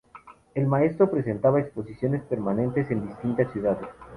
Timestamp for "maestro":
0.65-1.11